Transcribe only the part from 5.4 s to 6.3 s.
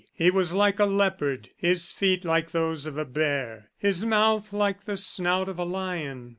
of a lion.